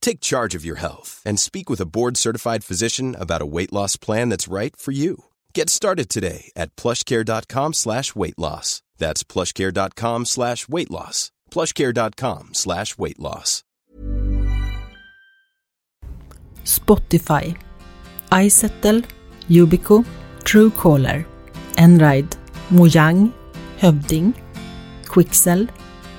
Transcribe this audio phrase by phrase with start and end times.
[0.00, 3.96] Take charge of your health and speak with a board-certified physician about a weight loss
[3.96, 5.24] plan that's right for you.
[5.54, 8.82] Get started today at plushcare.com slash weight loss.
[8.98, 11.30] That's plushcare.com slash weight loss.
[11.50, 13.64] plushcare.com slash weight loss.
[16.64, 17.56] Spotify,
[18.30, 19.04] iSettle,
[19.48, 20.04] Yubico,
[20.44, 21.24] Truecaller,
[21.76, 22.36] Enride,
[22.68, 23.32] Mojang,
[23.78, 24.32] Hövding,
[25.06, 25.68] Quixel,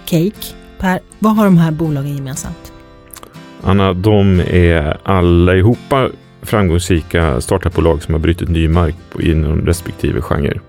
[0.05, 0.55] Cake.
[0.79, 2.73] Per, vad har de här bolagen gemensamt?
[3.63, 6.09] Anna, de är allihopa
[6.41, 10.59] framgångsrika startupbolag som har brutit ny mark inom respektive genre.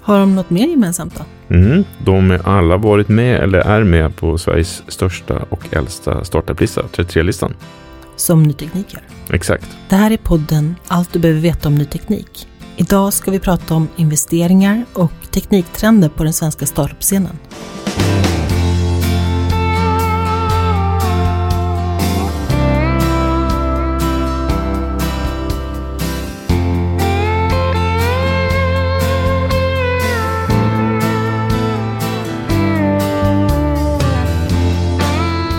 [0.00, 1.54] Har de något mer gemensamt då?
[1.54, 6.82] Mm, de har alla varit med eller är med på Sveriges största och äldsta startuplista,
[6.82, 7.54] 33-listan.
[8.16, 9.02] Som Ny Teknik gör.
[9.30, 9.68] Exakt.
[9.88, 12.48] Det här är podden Allt du behöver veta om ny teknik.
[12.76, 17.38] Idag ska vi prata om investeringar och tekniktrender på den svenska startup-scenen.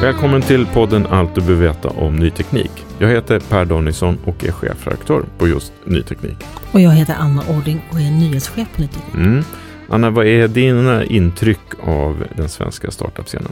[0.04, 2.72] Välkommen till podden Allt du behöver veta om ny teknik.
[3.00, 6.38] Jag heter Per Danielsson och är chefredaktör på just ny teknik.
[6.72, 9.14] Och jag heter Anna Ording och är nyhetschef på Ny Teknik.
[9.14, 9.44] Mm.
[9.90, 13.52] Anna, vad är dina intryck av den svenska startup-scenen?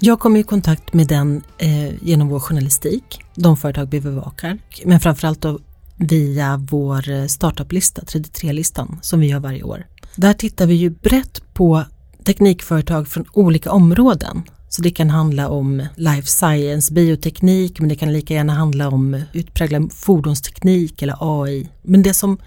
[0.00, 5.00] Jag kom i kontakt med den eh, genom vår journalistik, de företag vi bevakar, men
[5.00, 5.58] framförallt då
[5.96, 9.86] via vår eh, startuplista, 33-listan, som vi gör varje år.
[10.16, 11.84] Där tittar vi ju brett på
[12.24, 14.42] teknikföretag från olika områden.
[14.72, 19.22] Så det kan handla om life science, bioteknik, men det kan lika gärna handla om
[19.32, 21.68] utpräglad fordonsteknik eller AI.
[21.82, 22.38] Men det som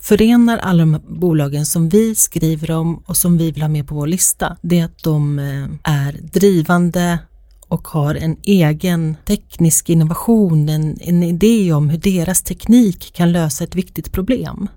[0.00, 3.88] förenar alla de här bolagen som vi skriver om och som vi vill ha med
[3.88, 7.18] på vår lista, det är att de eh, är drivande
[7.68, 13.64] och har en egen teknisk innovation, en, en idé om hur deras teknik kan lösa
[13.64, 14.68] ett viktigt problem.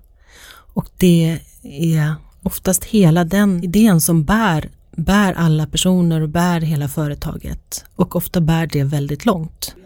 [0.74, 6.88] Och det är oftast hela den idén som bär bär alla personer och bär hela
[6.88, 9.76] företaget och ofta bär det väldigt långt.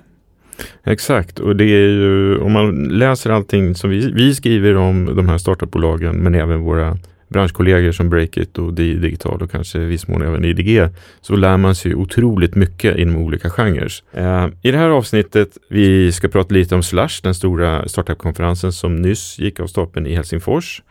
[0.84, 5.28] Exakt, och det är ju om man läser allting som vi, vi skriver om de
[5.28, 6.98] här startupbolagen men även våra
[7.28, 10.88] branschkollegor som Breakit och DI Digital och kanske i viss mån även IDG
[11.20, 13.92] så lär man sig otroligt mycket inom olika genrer.
[14.12, 18.96] Eh, I det här avsnittet vi ska prata lite om Slush, den stora startupkonferensen som
[18.96, 20.82] nyss gick av stapeln i Helsingfors.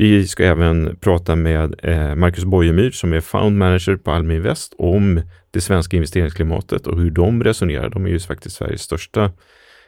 [0.00, 4.74] Vi ska även prata med eh, Marcus Bojemyr som är found manager på Almi Invest
[4.78, 7.90] om det svenska investeringsklimatet och hur de resonerar.
[7.90, 9.32] De är ju faktiskt Sveriges största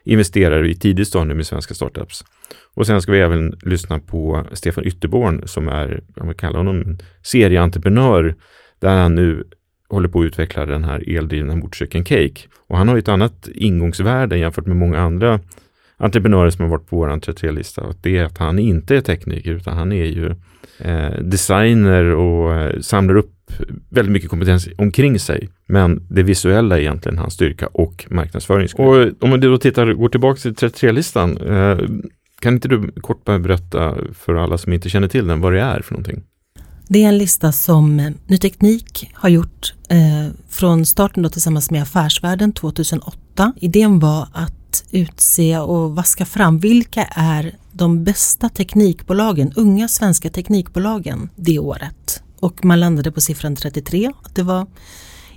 [0.05, 2.25] investerare i tidig stadium i svenska startups.
[2.75, 6.99] Och sen ska vi även lyssna på Stefan Ytterborn som är, om vi kallar honom,
[7.23, 8.35] serieentreprenör
[8.79, 9.45] där han nu
[9.89, 12.41] håller på att utveckla den här eldrivna motorcykeln Cake.
[12.67, 15.41] Och han har ett annat ingångsvärde jämfört med många andra
[16.03, 17.95] entreprenörer som har varit på vår 33-lista.
[18.01, 20.35] Det är att han inte är tekniker utan han är ju
[20.79, 23.53] eh, designer och eh, samlar upp
[23.89, 25.49] väldigt mycket kompetens omkring sig.
[25.67, 28.69] Men det visuella är egentligen hans styrka och marknadsföring.
[28.75, 31.37] Och om man då tittar, går tillbaka till 33-listan.
[31.37, 31.79] Eh,
[32.41, 35.61] kan inte du kort bara berätta för alla som inte känner till den vad det
[35.61, 36.23] är för någonting?
[36.89, 41.83] Det är en lista som Ny Teknik har gjort eh, från starten då tillsammans med
[41.83, 43.53] Affärsvärlden 2008.
[43.57, 51.29] Idén var att utse och vaska fram vilka är de bästa teknikbolagen, unga svenska teknikbolagen
[51.37, 52.23] det året.
[52.41, 54.13] Och man landade på siffran 33.
[54.35, 54.67] Det var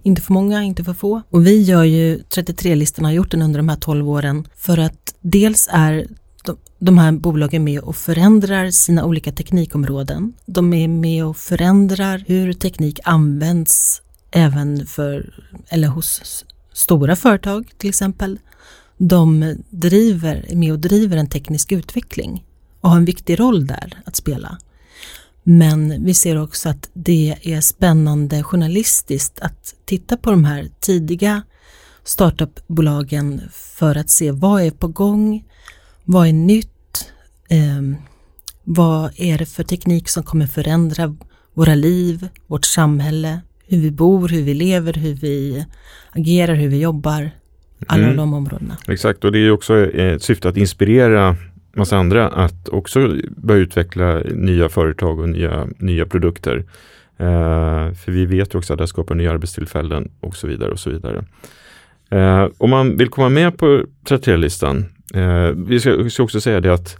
[0.03, 1.21] Inte för många, inte för få.
[1.29, 5.15] Och vi gör ju 33-listan, har gjort den under de här 12 åren för att
[5.21, 6.07] dels är
[6.45, 10.33] de, de här bolagen med och förändrar sina olika teknikområden.
[10.45, 17.89] De är med och förändrar hur teknik används även för, eller hos stora företag till
[17.89, 18.39] exempel.
[18.97, 22.45] De driver, är med och driver en teknisk utveckling
[22.81, 24.57] och har en viktig roll där att spela.
[25.43, 31.43] Men vi ser också att det är spännande journalistiskt att titta på de här tidiga
[32.03, 35.45] startupbolagen för att se vad är på gång,
[36.03, 37.11] vad är nytt,
[37.49, 37.99] eh,
[38.63, 41.15] vad är det för teknik som kommer förändra
[41.53, 45.65] våra liv, vårt samhälle, hur vi bor, hur vi lever, hur vi
[46.11, 47.31] agerar, hur vi jobbar.
[47.87, 48.17] Alla mm.
[48.17, 48.77] de områdena.
[48.87, 51.35] Exakt, och det är också ett syfte att inspirera
[51.75, 56.57] massa andra att också börja utveckla nya företag och nya, nya produkter.
[57.21, 60.71] Uh, för vi vet också att det skapar nya arbetstillfällen och så vidare.
[60.71, 61.25] och så vidare.
[62.13, 64.85] Uh, om man vill komma med på 33-listan,
[65.15, 66.97] uh, eh, vi, ska, ska också säga det att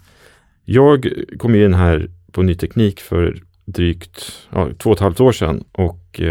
[0.65, 1.07] jag
[1.37, 5.63] kom in här på ny teknik för drygt ja, två och ett halvt år sedan
[5.71, 6.21] och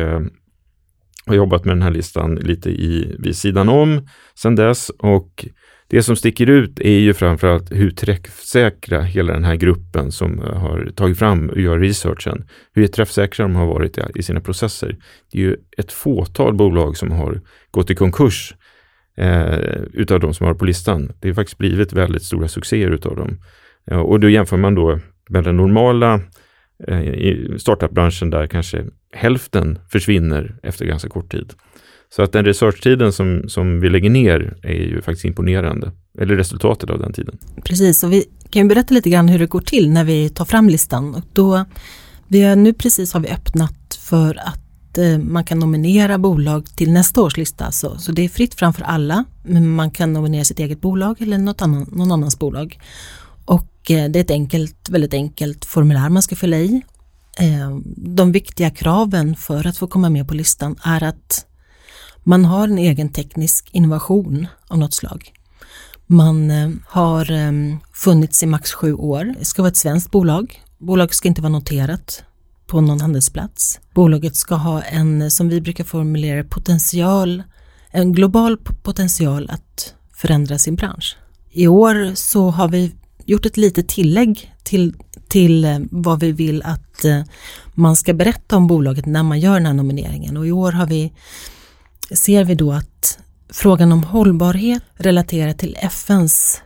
[1.27, 5.47] har jobbat med den här listan lite i, vid sidan om sedan dess och
[5.89, 10.57] det som sticker ut är ju framförallt hur träffsäkra hela den här gruppen som eh,
[10.57, 14.97] har tagit fram och gör researchen, hur träffsäkra de har varit i sina processer.
[15.33, 17.41] Det är ju ett fåtal bolag som har
[17.71, 18.55] gått i konkurs
[19.17, 19.59] eh,
[19.93, 21.13] utav de som har på listan.
[21.21, 23.41] Det har faktiskt blivit väldigt stora succéer utav dem.
[23.85, 26.21] Ja, och då jämför man då med den normala
[26.89, 31.53] Eh, i startupbranschen där kanske hälften försvinner efter ganska kort tid.
[32.17, 35.93] Så att den researchtiden som, som vi lägger ner är ju faktiskt imponerande.
[36.19, 37.39] Eller resultatet av den tiden.
[37.65, 40.45] Precis, och vi kan ju berätta lite grann hur det går till när vi tar
[40.45, 41.15] fram listan.
[41.15, 41.65] Och då,
[42.29, 46.93] vi har nu precis har vi öppnat för att eh, man kan nominera bolag till
[46.93, 47.71] nästa års lista.
[47.71, 51.39] Så, så det är fritt framför alla, men man kan nominera sitt eget bolag eller
[51.39, 52.79] något annan, någon annans bolag.
[53.85, 56.83] Och det är ett enkelt, väldigt enkelt formulär man ska fylla i.
[57.39, 61.47] Eh, de viktiga kraven för att få komma med på listan är att
[62.23, 65.33] man har en egen teknisk innovation av något slag.
[66.07, 69.35] Man eh, har ehm, funnits i max sju år.
[69.39, 70.63] Det ska vara ett svenskt bolag.
[70.79, 72.25] Bolaget ska inte vara noterat
[72.67, 73.81] på någon handelsplats.
[73.95, 77.43] Bolaget ska ha en, som vi brukar formulera potential,
[77.91, 81.17] en global potential att förändra sin bransch.
[81.51, 82.95] I år så har vi
[83.27, 84.95] gjort ett litet tillägg till,
[85.29, 87.23] till eh, vad vi vill att eh,
[87.75, 90.87] man ska berätta om bolaget när man gör den här nomineringen och i år har
[90.87, 91.13] vi
[92.11, 93.19] ser vi då att
[93.53, 96.63] frågan om hållbarhet relaterat till FNs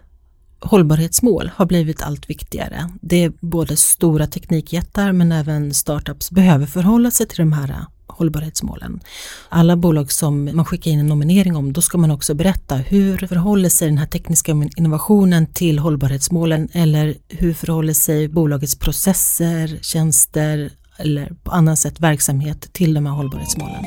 [0.60, 2.90] hållbarhetsmål har blivit allt viktigare.
[3.00, 7.86] Det är både stora teknikjättar men även startups behöver förhålla sig till de här eh,
[8.18, 9.00] hållbarhetsmålen.
[9.48, 13.16] Alla bolag som man skickar in en nominering om, då ska man också berätta hur
[13.26, 20.70] förhåller sig den här tekniska innovationen till hållbarhetsmålen eller hur förhåller sig bolagets processer, tjänster
[20.98, 23.82] eller på annat sätt verksamhet till de här hållbarhetsmålen.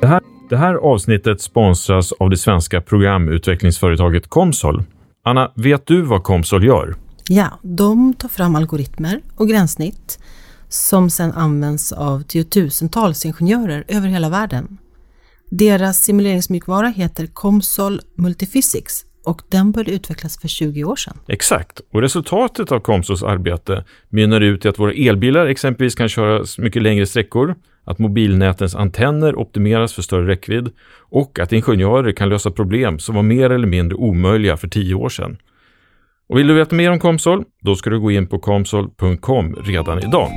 [0.00, 4.84] Det här, det här avsnittet sponsras av det svenska programutvecklingsföretaget Comsol.
[5.24, 6.94] Anna, vet du vad Comsol gör?
[7.28, 10.18] Ja, de tar fram algoritmer och gränssnitt
[10.72, 14.78] som sedan används av tiotusentals ingenjörer över hela världen.
[15.50, 21.18] Deras simuleringsmjukvara heter Comsol Multiphysics och den började utvecklas för 20 år sedan.
[21.28, 26.44] Exakt, och resultatet av Comsols arbete mynnar ut i att våra elbilar exempelvis kan köra
[26.58, 27.54] mycket längre sträckor,
[27.84, 30.70] att mobilnätens antenner optimeras för större räckvidd
[31.10, 35.08] och att ingenjörer kan lösa problem som var mer eller mindre omöjliga för tio år
[35.08, 35.36] sedan.
[36.32, 37.44] Och vill du veta mer om Comsol?
[37.62, 40.30] Då ska du gå in på comsol.com redan idag.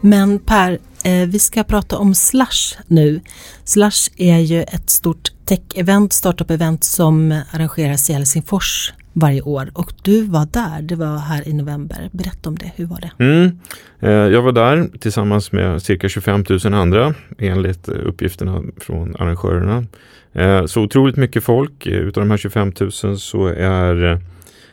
[0.00, 3.20] Men Per, eh, vi ska prata om Slush nu.
[3.64, 10.22] Slush är ju ett stort tech-event, startup-event som arrangeras i Helsingfors varje år och du
[10.22, 12.08] var där, det var här i november.
[12.12, 13.24] Berätta om det, hur var det?
[13.24, 13.58] Mm.
[14.00, 19.84] Eh, jag var där tillsammans med cirka 25 000 andra enligt uppgifterna från arrangörerna.
[20.32, 24.20] Eh, så otroligt mycket folk, eh, utav de här 25 000 så är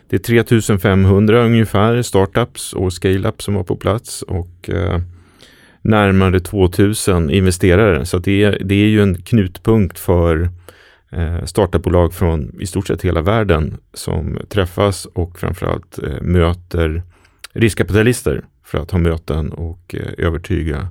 [0.09, 0.43] det 3
[0.79, 4.69] 500 ungefär startups och scale-ups som var på plats och
[5.81, 8.05] närmare 2000 investerare.
[8.05, 10.49] Så det är, det är ju en knutpunkt för
[11.45, 17.03] startupbolag från i stort sett hela världen som träffas och framförallt eh, möter
[17.53, 20.87] riskkapitalister för att ha möten och eh, övertyga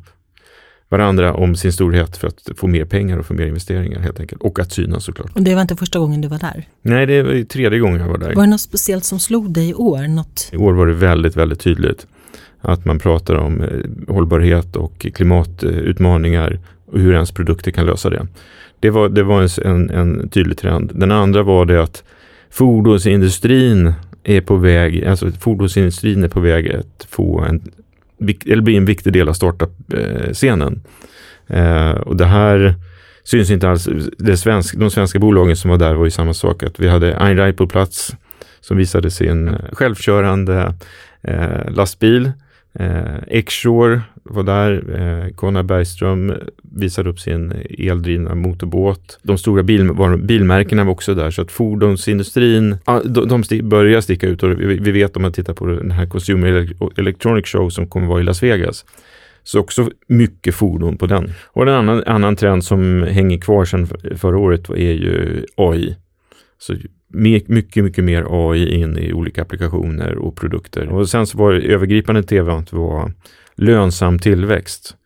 [0.88, 4.42] varandra om sin storhet för att få mer pengar och få mer investeringar helt enkelt.
[4.42, 5.30] Och att synas såklart.
[5.34, 6.68] Och det var inte första gången du var där?
[6.82, 8.34] Nej, det var tredje gången jag var där.
[8.34, 10.08] Var det något speciellt som slog dig i år?
[10.08, 10.48] Något?
[10.52, 12.06] I år var det väldigt, väldigt tydligt.
[12.60, 18.26] Att man pratar om eh, hållbarhet och klimatutmaningar och hur ens produkter kan lösa det.
[18.86, 20.92] Det var, det var en, en tydlig trend.
[20.94, 22.04] Den andra var det att
[22.50, 23.92] fordonsindustrin
[24.24, 27.62] är på väg, alltså fordonsindustrin är på väg att få en,
[28.46, 30.82] eller bli en viktig del av startup-scenen.
[31.46, 32.74] Eh, och det här
[33.24, 33.88] syns inte alls.
[34.18, 37.16] Det svensk, de svenska bolagen som var där var ju samma sak, att vi hade
[37.16, 38.16] Einride på plats
[38.60, 40.74] som visade sin självkörande
[41.22, 42.32] eh, lastbil.
[42.78, 44.72] Eh, Xshore var där.
[45.44, 49.18] Eh, Bergström visade upp sin eldrivna motorbåt.
[49.22, 54.42] De stora bil, bilmärkena var också där så att fordonsindustrin, de, de börjar sticka ut
[54.42, 58.06] och vi, vi, vet om man tittar på den här Consumer Electronic Show som kommer
[58.06, 58.84] vara i Las Vegas.
[59.42, 61.32] Så också mycket fordon på den.
[61.46, 65.96] Och en annan, annan trend som hänger kvar sedan förra året är ju AI.
[66.58, 66.74] Så
[67.08, 70.88] mycket, mycket mer AI in i olika applikationer och produkter.
[70.88, 73.12] Och sen så var det övergripande tv att var
[73.54, 74.96] lönsam tillväxt.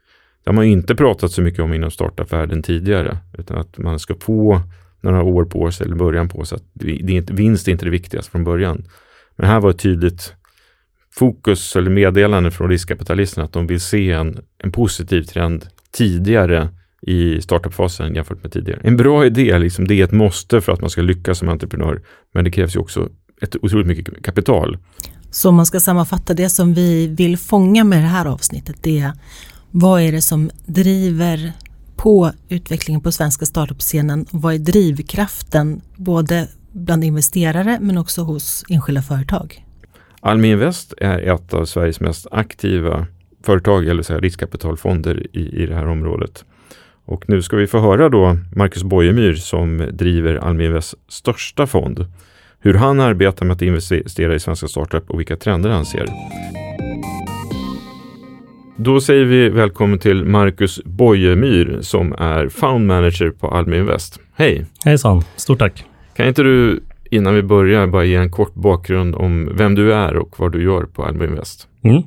[0.44, 4.14] Det har man inte pratat så mycket om inom startupvärlden tidigare, utan att man ska
[4.14, 4.62] få
[5.00, 6.56] några år på sig eller början på sig.
[6.56, 8.84] Att det är inte, vinst är inte det viktigaste från början.
[9.36, 10.34] Men här var ett tydligt
[11.14, 16.68] fokus eller meddelande från riskkapitalisterna att de vill se en, en positiv trend tidigare
[17.02, 18.80] i startupfasen jämfört med tidigare.
[18.84, 22.02] En bra idé, liksom, det är ett måste för att man ska lyckas som entreprenör.
[22.34, 23.08] Men det krävs ju också
[23.42, 24.78] ett otroligt mycket kapital.
[25.30, 28.98] Så om man ska sammanfatta det som vi vill fånga med det här avsnittet, det
[28.98, 29.12] är
[29.70, 31.52] vad är det som driver
[31.96, 34.26] på utvecklingen på svenska startup-scenen?
[34.30, 39.66] Vad är drivkraften både bland investerare men också hos enskilda företag?
[40.20, 43.06] Almi Invest är ett av Sveriges mest aktiva
[43.42, 46.44] företag eller så här, riskkapitalfonder i, i det här området.
[47.04, 52.06] Och nu ska vi få höra då Marcus Bojemyr som driver Almi Invests största fond.
[52.60, 56.06] Hur han arbetar med att investera i svenska startup och vilka trender han ser.
[58.76, 64.20] Då säger vi välkommen till Marcus Bojemyr som är Found Manager på Almi Invest.
[64.34, 64.66] Hej!
[64.84, 65.84] Hejsan, stort tack!
[66.16, 66.80] Kan inte du
[67.10, 70.62] innan vi börjar bara ge en kort bakgrund om vem du är och vad du
[70.62, 71.68] gör på Almi Invest?
[71.82, 72.02] Mm.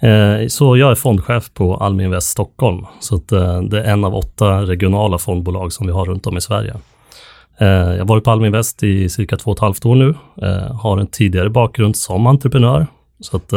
[0.00, 2.86] Eh, så jag är fondchef på Almi Invest Stockholm.
[3.00, 6.36] Så att, eh, det är en av åtta regionala fondbolag som vi har runt om
[6.36, 6.74] i Sverige.
[7.58, 10.14] Eh, jag har varit på Almi Invest i cirka två och ett halvt år nu.
[10.82, 12.86] Har en tidigare bakgrund som entreprenör.
[13.20, 13.52] Så att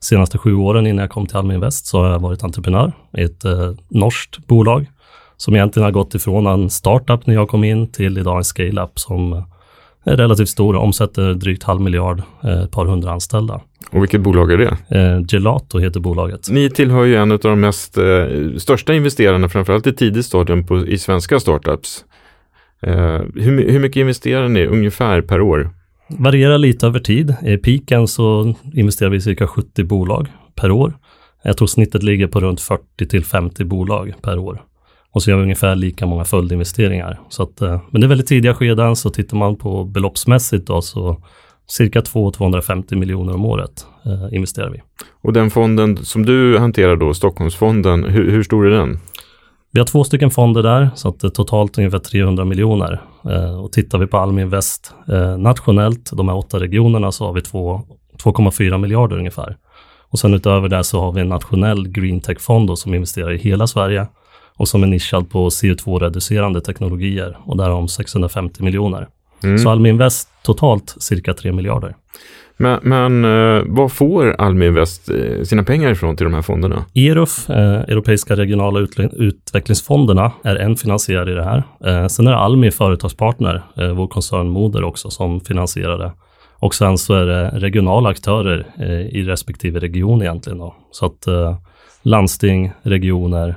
[0.00, 3.22] senaste sju åren innan jag kom till Almi Invest så har jag varit entreprenör i
[3.22, 3.44] ett
[3.88, 4.86] norskt bolag
[5.36, 8.98] som egentligen har gått ifrån en startup när jag kom in till idag en scale-up
[8.98, 9.44] som
[10.04, 12.22] är relativt stor, omsätter drygt halv miljard,
[12.64, 13.60] ett par hundra anställda.
[13.90, 14.98] Och vilket bolag är det?
[14.98, 16.50] Eh, Gelato heter bolaget.
[16.50, 18.04] Ni tillhör ju en av de mest eh,
[18.58, 22.04] största investerarna, framförallt i tidig stadium på, i svenska startups.
[22.82, 25.70] Eh, hur, hur mycket investerar ni ungefär per år?
[26.08, 27.34] Varierar lite över tid.
[27.42, 30.94] I piken så investerar vi cirka 70 bolag per år.
[31.42, 34.62] Jag tror snittet ligger på runt 40 till 50 bolag per år.
[35.14, 37.20] Och så gör vi ungefär lika många följdinvesteringar.
[37.28, 40.82] Så att, eh, men det är väldigt tidiga skeden, så tittar man på beloppsmässigt då,
[40.82, 41.22] så
[41.66, 44.82] cirka 2-250 miljoner om året eh, investerar vi.
[45.22, 48.98] Och den fonden som du hanterar då, Stockholmsfonden, hur, hur stor är den?
[49.72, 53.02] Vi har två stycken fonder där, så att det är totalt ungefär 300 miljoner.
[53.30, 57.32] Eh, och tittar vi på Almi Invest eh, nationellt, de här åtta regionerna, så har
[57.32, 59.56] vi 2,4 miljarder ungefär.
[60.08, 63.66] Och sen utöver det så har vi en nationell green tech-fond som investerar i hela
[63.66, 64.06] Sverige
[64.58, 69.08] och som är nischad på CO2-reducerande teknologier och där de 650 miljoner.
[69.44, 69.58] Mm.
[69.58, 71.94] Så Almi Invest totalt cirka 3 miljarder.
[72.56, 76.84] Men, men eh, vad får Almi Invest eh, sina pengar ifrån till de här fonderna?
[76.94, 81.62] ERUF, eh, Europeiska regionala utvecklingsfonderna, är en finansiär i det här.
[81.84, 86.12] Eh, sen är det Almi företagspartner, eh, vår koncernmoder också, som finansierar det.
[86.58, 90.58] Och sen så är det regionala aktörer eh, i respektive region egentligen.
[90.58, 90.74] Då.
[90.90, 91.24] Så att
[92.02, 93.54] landsting, regioner.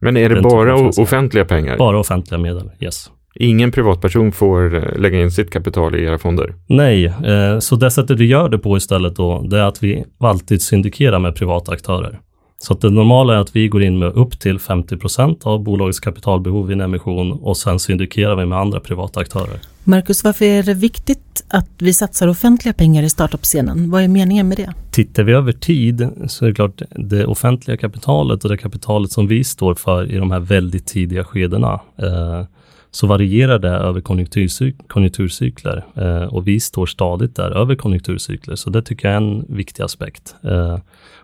[0.00, 1.78] Men är det bara offentliga pengar?
[1.78, 3.10] Bara offentliga medel, yes.
[3.34, 6.54] Ingen privatperson får eh, lägga in sitt kapital i era fonder?
[6.66, 10.04] Nej, eh, så det sättet vi gör det på istället då, det är att vi
[10.20, 12.20] alltid syndikerar med privata aktörer.
[12.62, 16.66] Så det normala är att vi går in med upp till 50% av bolagets kapitalbehov
[16.66, 19.60] vid en emission och sen syndikerar vi med andra privata aktörer.
[19.84, 23.90] Marcus, varför är det viktigt att vi satsar offentliga pengar i startup-scenen?
[23.90, 24.74] Vad är meningen med det?
[24.90, 29.26] Tittar vi över tid så är det klart det offentliga kapitalet och det kapitalet som
[29.26, 32.44] vi står för i de här väldigt tidiga skedena eh,
[32.90, 38.56] så varierar det över konjunkturcyk konjunkturcykler eh, och vi står stadigt där över konjunkturcykler.
[38.56, 40.34] Så det tycker jag är en viktig aspekt.
[40.44, 40.78] Eh,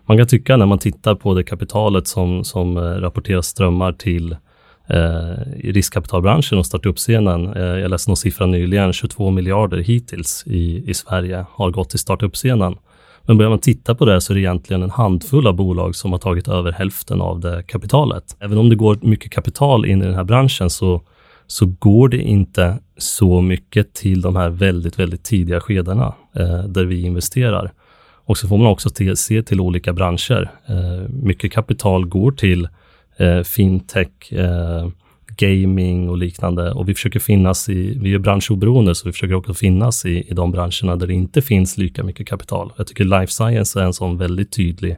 [0.05, 4.35] man kan tycka när man tittar på det kapitalet som, som eh, rapporteras strömmar till
[4.87, 7.53] eh, i riskkapitalbranschen och startup-scenen.
[7.53, 11.99] Eh, jag läste någon siffra nyligen, 22 miljarder hittills i, i Sverige har gått till
[11.99, 12.75] startup-scenen.
[13.27, 16.11] Men börjar man titta på det så är det egentligen en handfull av bolag som
[16.11, 18.35] har tagit över hälften av det kapitalet.
[18.39, 21.01] Även om det går mycket kapital in i den här branschen så,
[21.47, 26.85] så går det inte så mycket till de här väldigt, väldigt tidiga skedena eh, där
[26.85, 27.73] vi investerar.
[28.27, 30.51] Och så får man också till, se till olika branscher.
[30.67, 32.67] Eh, mycket kapital går till
[33.17, 34.89] eh, fintech, eh,
[35.37, 36.71] gaming och liknande.
[36.71, 40.33] Och vi försöker finnas i, vi är branschoberoende, så vi försöker också finnas i, i
[40.33, 42.71] de branscherna där det inte finns lika mycket kapital.
[42.77, 44.97] Jag tycker life science är en sån väldigt tydlig,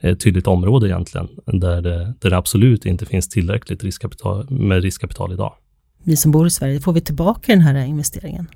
[0.00, 5.32] eh, tydligt område egentligen, där det, där det absolut inte finns tillräckligt riskkapital, med riskkapital
[5.32, 5.52] idag.
[6.06, 8.46] Vi som bor i Sverige, får vi tillbaka den här investeringen?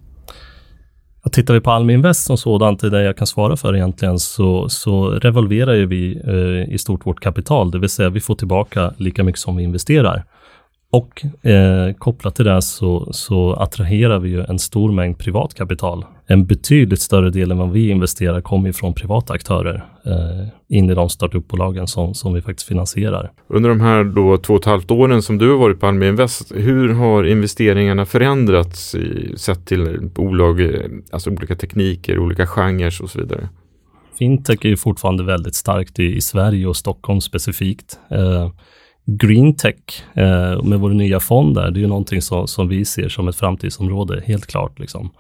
[1.24, 3.76] Ja, tittar vi på Almi Invest som sådant, det är det jag kan svara för
[3.76, 8.20] egentligen, så, så revolverar ju vi eh, i stort vårt kapital, det vill säga vi
[8.20, 10.24] får tillbaka lika mycket som vi investerar.
[10.92, 16.04] Och eh, kopplat till det så, så attraherar vi ju en stor mängd privat kapital.
[16.26, 20.90] En betydligt större del än vad vi investerar kommer ju från privata aktörer eh, in
[20.90, 23.30] i de startupbolagen som, som vi faktiskt finansierar.
[23.48, 26.08] Under de här då två och ett halvt åren som du har varit på Almi
[26.08, 30.80] Invest, hur har investeringarna förändrats i, sett till bolag, eh,
[31.12, 33.48] alltså olika tekniker, olika genrer och så vidare?
[34.18, 37.98] Fintech är ju fortfarande väldigt starkt i, i Sverige och Stockholm specifikt.
[38.10, 38.50] Eh,
[39.06, 43.08] Greentech eh, med vår nya fond där, det är ju någonting som, som vi ser
[43.08, 44.78] som ett framtidsområde, helt klart.
[44.78, 45.10] Liksom.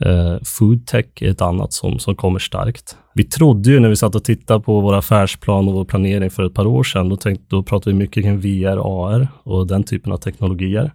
[0.00, 2.96] Eh, Foodtech är ett annat som, som kommer starkt.
[3.14, 6.46] Vi trodde ju när vi satt och tittade på vår affärsplan och vår planering för
[6.46, 9.84] ett par år sedan, då, tänkte, då pratade vi mycket kring VR, AR och den
[9.84, 10.92] typen av teknologier.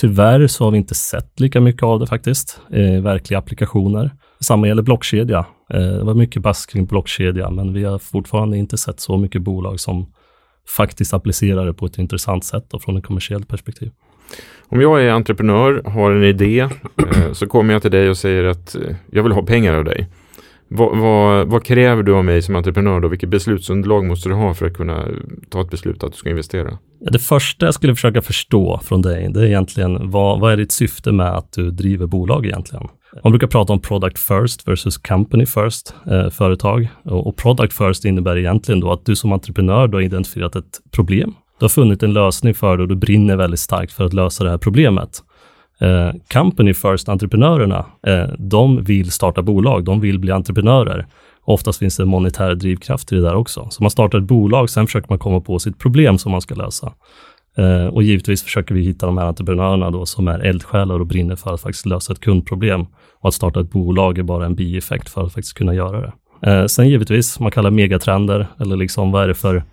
[0.00, 4.10] Tyvärr så har vi inte sett lika mycket av det faktiskt, eh, verkliga applikationer.
[4.40, 5.46] Samma gäller blockkedja.
[5.74, 9.42] Eh, det var mycket bask kring blockkedja, men vi har fortfarande inte sett så mycket
[9.42, 10.06] bolag som
[10.76, 13.90] faktiskt applicera det på ett intressant sätt och från ett kommersiellt perspektiv.
[14.68, 18.44] Om jag är entreprenör, har en idé, eh, så kommer jag till dig och säger
[18.44, 20.08] att eh, jag vill ha pengar av dig.
[20.68, 23.08] Vad, vad, vad, kräver du av mig som entreprenör då?
[23.08, 25.08] Vilket beslutsunderlag måste du ha för att kunna
[25.48, 26.78] ta ett beslut att du ska investera?
[27.10, 30.72] Det första jag skulle försöka förstå från dig, det är egentligen vad, vad är ditt
[30.72, 32.88] syfte med att du driver bolag egentligen?
[33.24, 36.88] Man brukar prata om product first versus company first, eh, företag.
[37.04, 40.80] Och, och, product first innebär egentligen då att du som entreprenör då har identifierat ett
[40.90, 41.34] problem.
[41.58, 44.44] Du har funnit en lösning för det och du brinner väldigt starkt för att lösa
[44.44, 45.22] det här problemet.
[45.80, 51.06] Eh, company first, entreprenörerna, eh, de vill starta bolag, de vill bli entreprenörer.
[51.44, 53.68] Oftast finns det monetär drivkraft i det där också.
[53.70, 56.54] Så man startar ett bolag, sen försöker man komma på sitt problem som man ska
[56.54, 56.92] lösa.
[57.56, 61.36] Eh, och givetvis försöker vi hitta de här entreprenörerna då som är eldsjälar och brinner
[61.36, 62.86] för att faktiskt lösa ett kundproblem.
[63.20, 66.12] Och att starta ett bolag är bara en bieffekt för att faktiskt kunna göra det.
[66.50, 69.64] Eh, sen givetvis, man kallar megatrender, eller liksom vad är det för,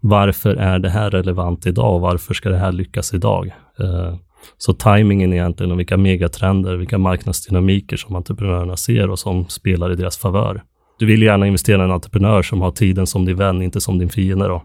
[0.00, 3.54] varför är det här relevant idag och varför ska det här lyckas idag?
[3.80, 4.14] Eh,
[4.58, 9.96] så tajmingen egentligen och vilka megatrender, vilka marknadsdynamiker som entreprenörerna ser och som spelar i
[9.96, 10.62] deras favör.
[10.98, 13.98] Du vill gärna investera i en entreprenör som har tiden som din vän, inte som
[13.98, 14.62] din fiende då.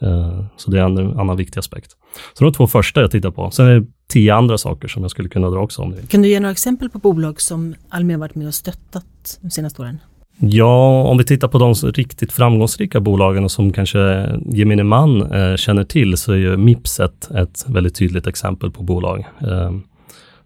[0.00, 1.90] Eh, så det är en annan viktig aspekt.
[2.34, 3.50] Så de två första jag tittar på.
[3.50, 6.08] Sen är det tio andra saker som jag skulle kunna dra också om det.
[6.08, 9.50] Kan du ge några exempel på bolag som Almi har varit med och stöttat de
[9.50, 9.98] senaste åren?
[10.38, 15.56] Ja, om vi tittar på de riktigt framgångsrika bolagen och som kanske gemene man eh,
[15.56, 19.26] känner till så är ju Mips ett, ett väldigt tydligt exempel på bolag.
[19.40, 19.72] Eh,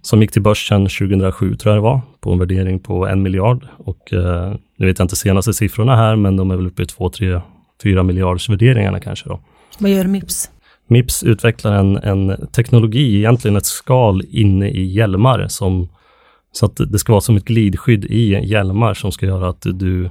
[0.02, 3.66] som gick till börsen 2007 tror jag det var, på en värdering på en miljard.
[3.76, 6.86] Och eh, nu vet jag inte senaste siffrorna här, men de är väl uppe i
[6.86, 7.40] två, tre
[7.82, 9.28] 4 miljarders värderingarna kanske.
[9.28, 9.40] Då.
[9.78, 10.50] Vad gör Mips?
[10.86, 15.88] Mips utvecklar en, en teknologi, egentligen ett skal inne i hjälmar som
[16.52, 20.10] så att det ska vara som ett glidskydd i hjälmar som ska göra att du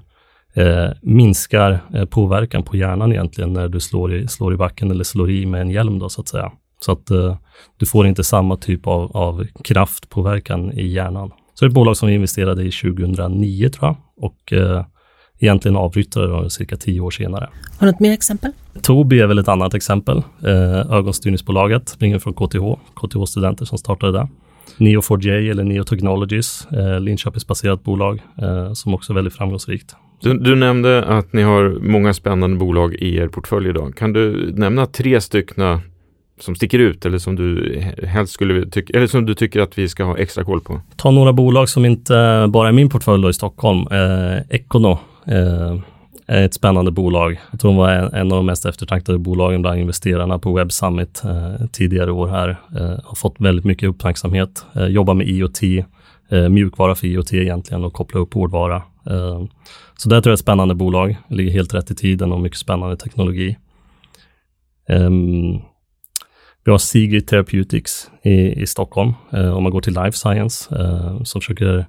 [0.53, 5.03] eh, minskar eh, påverkan på hjärnan egentligen när du slår i, slår i backen eller
[5.03, 6.51] slår i med en hjälm då så att säga.
[6.79, 7.37] Så att eh,
[7.77, 11.31] du får inte samma typ av, av kraftpåverkan i hjärnan.
[11.53, 14.85] Så det är ett bolag som vi investerade i 2009 tror jag och eh,
[15.39, 17.49] egentligen avbryta det cirka tio år senare.
[17.79, 18.51] Har du något mer exempel?
[18.81, 20.17] Tobii är väl ett annat exempel.
[20.43, 24.27] Eh, ögonstyrningsbolaget springer från KTH, KTH-studenter som startade det.
[24.77, 29.95] Neo4j eller Neo Technologies, eh, Linköpingsbaserat bolag eh, som också är väldigt framgångsrikt.
[30.21, 33.95] Du, du, nämnde att ni har många spännande bolag i er portfölj idag.
[33.95, 35.79] Kan du nämna tre stycken
[36.39, 39.89] som sticker ut eller som du helst skulle tycka, eller som du tycker att vi
[39.89, 40.81] ska ha extra koll på?
[40.95, 43.87] Ta några bolag som inte bara är min portfölj då i Stockholm.
[43.91, 44.99] Eh, Econo
[46.27, 47.39] är ett spännande bolag.
[47.51, 50.71] Jag tror de var en, en av de mest eftertraktade bolagen bland investerarna på Web
[50.71, 52.49] Summit eh, tidigare år här.
[52.49, 54.65] Eh, har fått väldigt mycket uppmärksamhet.
[54.75, 55.63] Eh, jobbar med IoT,
[56.29, 58.75] eh, mjukvara för IoT egentligen och koppla upp hårdvara.
[59.09, 59.43] Eh,
[59.97, 61.17] så det tror jag är ett spännande bolag.
[61.29, 63.57] Ligger helt rätt i tiden och mycket spännande teknologi.
[64.89, 65.59] Ehm,
[66.65, 71.23] vi har Sigrid Therapeutics i, i Stockholm, eh, om man går till Life Science, eh,
[71.23, 71.85] som försöker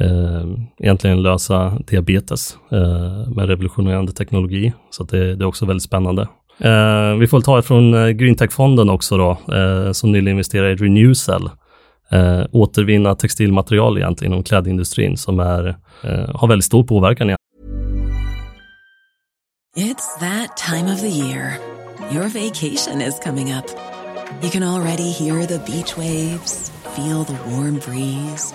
[0.00, 0.44] Eh,
[0.78, 4.72] egentligen lösa diabetes eh, med revolutionerande teknologi.
[4.90, 6.22] Så det, det, är också väldigt spännande.
[6.58, 10.76] Eh, vi får ta det från eh, Greentech-fonden också då, eh, som nyligen investerade i
[10.76, 11.50] Renewcell.
[12.10, 15.68] Eh, återvinna textilmaterial egentligen inom klädindustrin som är,
[16.04, 17.36] eh, har väldigt stor påverkan.
[19.76, 21.58] It's that time of the year.
[22.12, 23.64] Your vacation is coming up.
[24.42, 28.54] You can already hear the beach waves, feel the warm breeze,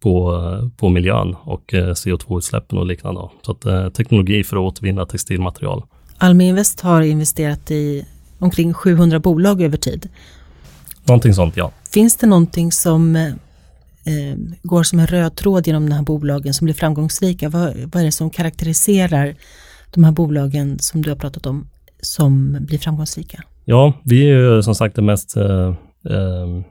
[0.00, 3.20] På, på miljön och eh, CO2-utsläppen och liknande.
[3.42, 5.82] Så att, eh, teknologi för att återvinna textilmaterial.
[6.18, 8.06] Almi Invest har investerat i
[8.38, 10.08] omkring 700 bolag över tid.
[11.04, 11.70] Någonting sånt, ja.
[11.92, 13.34] Finns det någonting som eh,
[14.62, 17.48] går som en röd tråd genom de här bolagen som blir framgångsrika?
[17.48, 19.36] Vad, vad är det som karaktäriserar
[19.94, 21.68] de här bolagen som du har pratat om
[22.00, 23.42] som blir framgångsrika?
[23.64, 25.74] Ja, vi är ju som sagt det mest eh,
[26.10, 26.62] eh,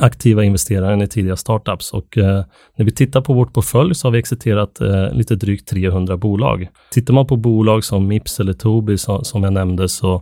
[0.00, 2.44] aktiva investeraren i tidiga startups och eh,
[2.76, 6.68] när vi tittar på vårt portfölj så har vi exiterat eh, lite drygt 300 bolag.
[6.90, 10.14] Tittar man på bolag som Mips eller Tobii som, som jag nämnde så,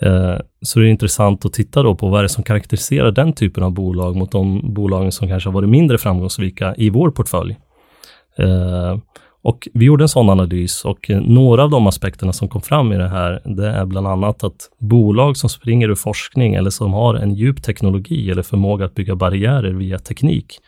[0.00, 3.32] eh, så är det intressant att titta då på vad är det som karaktäriserar den
[3.32, 7.58] typen av bolag mot de bolagen som kanske har varit mindre framgångsrika i vår portfölj.
[8.38, 8.98] Eh,
[9.42, 12.92] och vi gjorde en sån analys och eh, några av de aspekterna som kom fram
[12.92, 16.92] i det här, det är bland annat att bolag som springer ur forskning eller som
[16.92, 20.58] har en djup teknologi eller förmåga att bygga barriärer via teknik,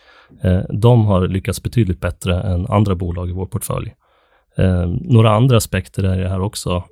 [0.42, 3.94] eh, de har lyckats betydligt bättre än andra bolag i vår portfölj.
[4.56, 6.84] Eh, några andra aspekter är det här också.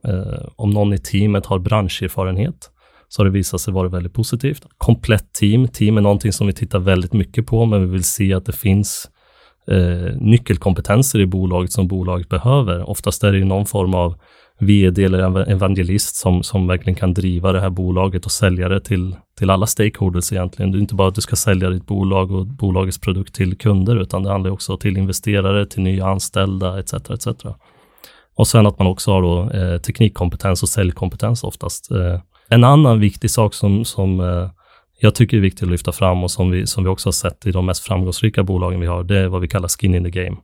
[0.57, 2.71] Om någon i teamet har branscherfarenhet,
[3.09, 4.67] så har det visat sig vara väldigt positivt.
[4.79, 5.69] Komplett team.
[5.69, 8.53] Team är någonting som vi tittar väldigt mycket på, men vi vill se att det
[8.53, 9.11] finns
[9.67, 12.91] eh, nyckelkompetenser i bolaget som bolaget behöver.
[12.91, 14.15] Oftast är det någon form av
[14.61, 19.17] vd eller evangelist som, som verkligen kan driva det här bolaget och sälja det till,
[19.39, 20.73] till alla stakeholders egentligen.
[20.73, 23.97] Det är inte bara att du ska sälja ditt bolag och bolagets produkt till kunder,
[23.97, 26.93] utan det handlar också till investerare, till nya anställda etc.
[26.93, 27.27] etc.
[28.35, 31.91] Och sen att man också har då, eh, teknikkompetens och säljkompetens oftast.
[31.91, 34.49] Eh, en annan viktig sak som, som eh,
[35.03, 37.47] jag tycker är viktigt att lyfta fram och som vi, som vi också har sett
[37.47, 40.11] i de mest framgångsrika bolagen vi har, det är vad vi kallar skin in the
[40.11, 40.37] game.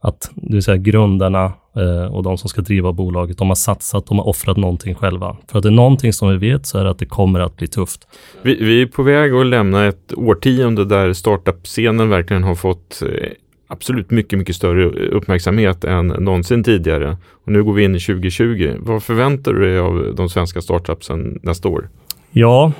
[0.00, 4.06] Att det vill säga grundarna eh, och de som ska driva bolaget, de har satsat,
[4.06, 5.36] de har offrat någonting själva.
[5.50, 7.56] För att det är någonting som vi vet så är det att det kommer att
[7.56, 8.08] bli tufft.
[8.42, 13.30] Vi, vi är på väg att lämna ett årtionde där startup-scenen verkligen har fått eh,
[13.68, 17.16] absolut mycket, mycket större uppmärksamhet än någonsin tidigare.
[17.44, 18.76] Och nu går vi in i 2020.
[18.78, 21.88] Vad förväntar du dig av de svenska startupsen nästa år?
[22.30, 22.72] Ja,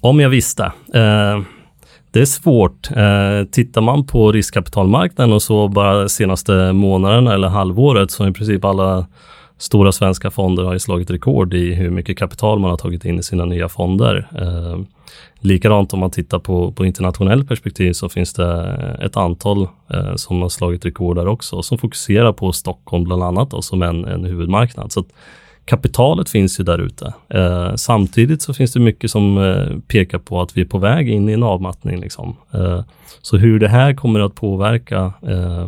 [0.00, 0.64] om jag visste.
[0.94, 1.40] Eh,
[2.12, 2.90] det är svårt.
[2.90, 8.64] Eh, tittar man på riskkapitalmarknaden och så bara senaste månaderna eller halvåret så i princip
[8.64, 9.06] alla
[9.58, 13.18] stora svenska fonder har ju slagit rekord i hur mycket kapital man har tagit in
[13.18, 14.28] i sina nya fonder.
[14.38, 14.80] Eh,
[15.40, 20.42] likadant om man tittar på, på internationellt perspektiv så finns det ett antal eh, som
[20.42, 24.24] har slagit rekord där också, som fokuserar på Stockholm bland annat då, som en, en
[24.24, 24.92] huvudmarknad.
[24.92, 25.04] Så
[25.70, 27.14] kapitalet finns ju där ute.
[27.28, 31.08] Eh, samtidigt så finns det mycket som eh, pekar på att vi är på väg
[31.08, 32.00] in i en avmattning.
[32.00, 32.36] Liksom.
[32.54, 32.84] Eh,
[33.22, 35.66] så hur det här kommer att påverka eh,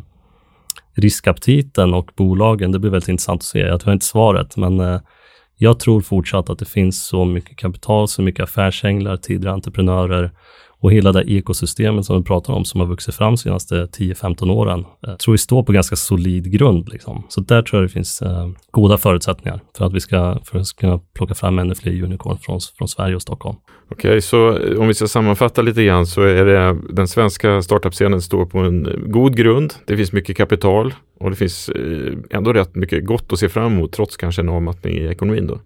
[0.95, 3.59] riskaptiten och bolagen, det blir väldigt intressant att se.
[3.59, 5.01] Jag tror inte svaret, men eh,
[5.57, 10.31] jag tror fortsatt att det finns så mycket kapital, så mycket affärsänglar, tidigare entreprenörer
[10.83, 14.51] och hela det ekosystemet som vi pratar om som har vuxit fram de senaste 10-15
[14.51, 14.85] åren.
[15.07, 16.89] Eh, tror vi står på ganska solid grund.
[16.93, 17.27] Liksom.
[17.29, 20.77] Så där tror jag det finns eh, goda förutsättningar för att vi ska, för att
[20.77, 23.57] kunna plocka fram ännu fler unicorn från, från Sverige och Stockholm.
[23.91, 27.63] Okej, okay, så eh, om vi ska sammanfatta lite grann så är det den svenska
[27.63, 29.75] startup-scenen står på en god grund.
[29.87, 33.73] Det finns mycket kapital och det finns eh, ändå rätt mycket gott att se fram
[33.73, 35.61] emot trots kanske en avmattning i ekonomin då.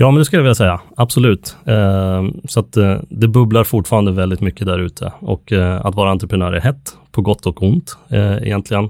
[0.00, 0.80] Ja, men det skulle jag vilja säga.
[0.96, 1.56] Absolut.
[1.66, 6.10] Eh, så att eh, det bubblar fortfarande väldigt mycket där ute och eh, att vara
[6.10, 8.88] entreprenör är hett på gott och ont eh, egentligen.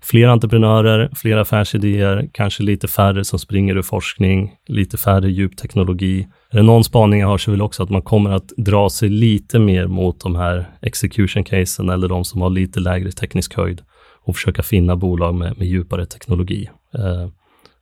[0.00, 6.28] Fler entreprenörer, fler affärsidéer, kanske lite färre som springer ur forskning, lite färre djup teknologi.
[6.50, 9.08] Är det någon spaning jag har så vill också att man kommer att dra sig
[9.08, 13.82] lite mer mot de här execution casen eller de som har lite lägre teknisk höjd
[14.24, 16.70] och försöka finna bolag med, med djupare teknologi.
[16.94, 17.28] Eh,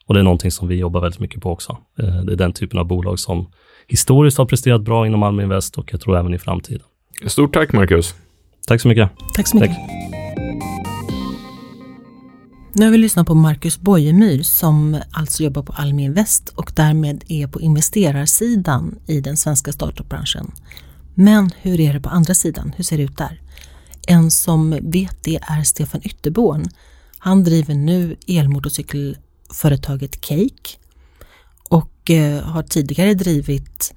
[0.06, 1.78] och det är någonting som vi jobbar väldigt mycket på också.
[1.98, 3.50] Eh, det är den typen av bolag som
[3.86, 6.82] historiskt har presterat bra inom Almi Invest och jag tror även i framtiden.
[7.26, 8.14] Stort tack Marcus.
[8.66, 9.10] Tack så mycket.
[9.34, 9.76] Tack så mycket.
[9.76, 10.14] Tack.
[12.76, 17.24] Nu har vi lyssnat på Marcus Bojemyr som alltså jobbar på Almi Invest och därmed
[17.28, 20.52] är på investerarsidan i den svenska startupbranschen.
[21.14, 22.72] Men hur är det på andra sidan?
[22.76, 23.40] Hur ser det ut där?
[24.06, 26.64] En som vet det är Stefan Ytterborn.
[27.18, 29.16] Han driver nu elmotorcykel
[29.54, 30.78] företaget Cake
[31.68, 33.94] och eh, har tidigare drivit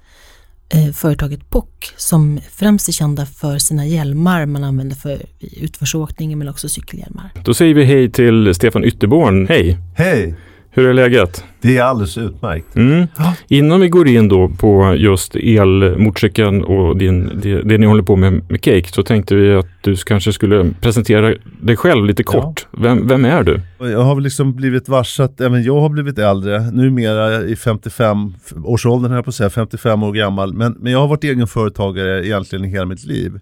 [0.74, 1.64] eh, företaget POC
[1.96, 7.30] som främst är kända för sina hjälmar man använder för utförsåkning men också cykelhjälmar.
[7.44, 9.46] Då säger vi hej till Stefan Ytterborn.
[9.46, 9.78] Hej!
[9.96, 10.34] Hej!
[10.78, 11.44] Hur är läget?
[11.60, 12.76] Det är alldeles utmärkt.
[12.76, 13.06] Mm.
[13.48, 18.16] Innan vi går in då på just elmotorcykeln och din, det, det, ni håller på
[18.16, 22.66] med med Cake så tänkte vi att du kanske skulle presentera dig själv lite kort.
[22.70, 22.78] Ja.
[22.82, 23.60] Vem, vem, är du?
[23.78, 29.12] Jag har väl liksom blivit varsat, även jag har blivit äldre, numera i 55 årsåldern,
[29.12, 30.54] här på att säga, 55 år gammal.
[30.54, 33.40] Men, men jag har varit egenföretagare egentligen i hela mitt liv.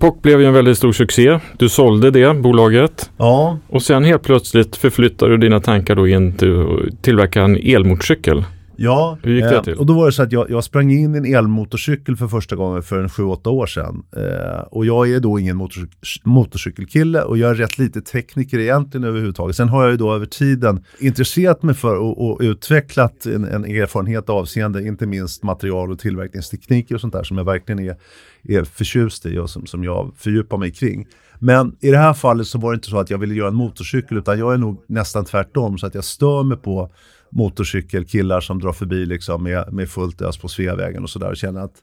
[0.00, 1.38] POC blev ju en väldigt stor succé.
[1.58, 3.10] Du sålde det bolaget.
[3.16, 3.58] Ja.
[3.68, 8.44] Och sen helt plötsligt förflyttade du dina tankar då in till att tillverka en elmotorcykel.
[8.82, 9.74] Ja, Hur gick det eh, till?
[9.74, 12.56] och då var det så att jag, jag sprang in i en elmotorcykel för första
[12.56, 14.02] gången för en 7-8 år sedan.
[14.16, 19.04] Eh, och jag är då ingen motorcyk motorcykelkille och jag är rätt lite tekniker egentligen
[19.04, 19.56] överhuvudtaget.
[19.56, 23.64] Sen har jag ju då över tiden intresserat mig för och, och utvecklat en, en,
[23.64, 27.96] erfarenhet avseende inte minst material och tillverkningstekniker och sånt där som jag verkligen är,
[28.42, 31.06] är förtjust i och som, som jag fördjupar mig kring.
[31.38, 33.54] Men i det här fallet så var det inte så att jag ville göra en
[33.54, 36.90] motorcykel utan jag är nog nästan tvärtom så att jag stör mig på
[37.30, 41.60] motorcykelkillar som drar förbi liksom med, med fullt ös på Sveavägen och sådär och känner
[41.60, 41.82] att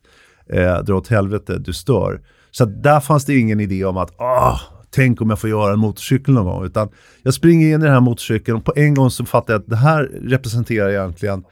[0.49, 2.21] eh, dra åt helvete, du stör.
[2.51, 5.79] Så där fanns det ingen idé om att ah, tänk om jag får göra en
[5.79, 6.65] motorcykel någon gång.
[6.65, 6.89] Utan
[7.23, 9.67] jag springer in i den här motorcykeln och på en gång så fattar jag att
[9.67, 11.43] det här representerar egentligen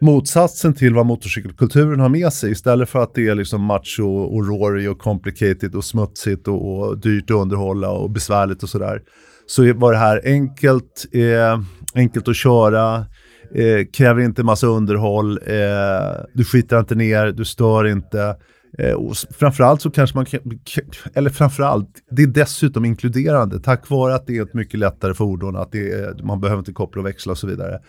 [0.00, 2.50] motsatsen till vad motorcykelkulturen har med sig.
[2.50, 6.98] Istället för att det är liksom macho och rory och complicated och smutsigt och, och
[6.98, 9.02] dyrt att underhålla och besvärligt och sådär.
[9.46, 11.60] Så var det här enkelt, eh,
[11.94, 13.06] enkelt att köra,
[13.54, 18.36] eh, kräver inte massa underhåll, eh, du skitar inte ner, du stör inte.
[18.78, 20.26] Eh, och framförallt så kanske man,
[21.14, 25.56] eller framförallt, det är dessutom inkluderande tack vare att det är ett mycket lättare fordon,
[25.56, 27.80] att det är, man behöver inte koppla och växla och så vidare.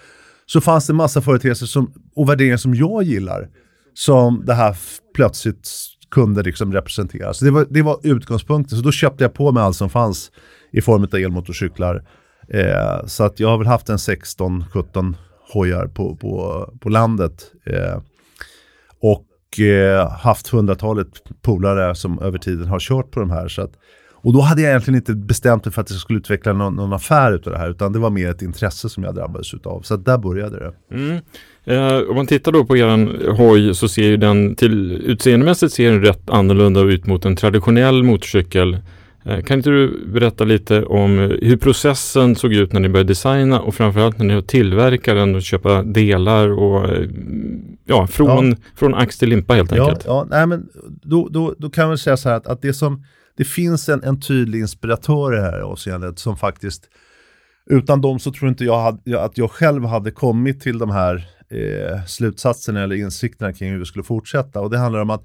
[0.46, 3.50] Så fanns det massa företeelser som, och värderingar som jag gillar,
[3.94, 4.78] som det här
[5.16, 5.70] plötsligt
[6.16, 7.34] kunde liksom representera.
[7.34, 10.32] Så det var, det var utgångspunkten, så då köpte jag på mig allt som fanns
[10.72, 12.04] i form av elmotorcyklar.
[12.50, 15.16] Eh, så att jag har väl haft en 16-17
[15.54, 17.52] hojar på, på, på landet.
[17.66, 18.02] Eh,
[19.02, 21.08] och eh, haft hundratalet
[21.42, 23.48] polare som över tiden har kört på de här.
[23.48, 23.72] Så att,
[24.12, 26.94] och då hade jag egentligen inte bestämt mig för att jag skulle utveckla någon, någon
[26.94, 29.82] affär utav det här, utan det var mer ett intresse som jag drabbades utav.
[29.82, 30.96] Så där började det.
[30.96, 31.22] Mm.
[31.66, 35.92] Eh, om man tittar då på er hoj så ser ju den till utseendemässigt ser
[35.92, 38.78] den rätt annorlunda ut mot en traditionell motorcykel
[39.28, 43.62] Eh, kan inte du berätta lite om hur processen såg ut när ni började designa
[43.62, 47.10] och framförallt när ni tillverkade den och köpa delar och eh,
[47.86, 48.56] ja, från, ja.
[48.76, 50.04] från ax till limpa helt enkelt?
[50.06, 50.68] Ja, ja nej, men
[51.02, 53.04] då, då, då kan man säga så här att, att det som
[53.38, 56.90] det finns en, en tydlig inspiratör i det här avseendet som faktiskt
[57.70, 61.28] utan dem så tror inte jag hade, att jag själv hade kommit till de här
[61.50, 64.62] eh, slutsatserna eller insikterna kring hur vi skulle fortsätta.
[64.62, 65.24] Och det handlar om att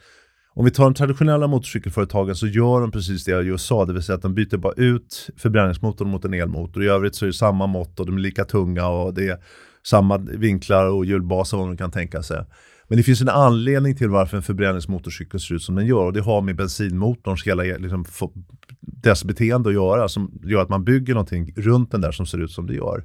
[0.54, 3.92] om vi tar de traditionella motorcykelföretagen så gör de precis det jag just sa, det
[3.92, 6.84] vill säga att de byter bara ut förbränningsmotorn mot en elmotor.
[6.84, 9.38] I övrigt så är det samma mått och de är lika tunga och det är
[9.86, 12.44] samma vinklar och hjulbaser vad man kan tänka sig.
[12.88, 16.12] Men det finns en anledning till varför en förbränningsmotorcykel ser ut som den gör och
[16.12, 18.04] det har med bensinmotorns hela liksom,
[18.80, 22.38] dess beteende att göra som gör att man bygger någonting runt den där som ser
[22.38, 23.04] ut som det gör.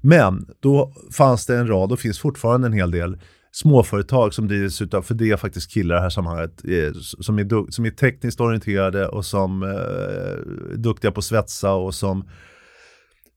[0.00, 3.18] Men då fanns det en rad och finns fortfarande en hel del
[3.52, 7.38] småföretag som drivs utav, för det är faktiskt killar i det här sammanhanget, eh, som
[7.38, 12.24] är, som är tekniskt orienterade och som eh, är duktiga på att svetsa och som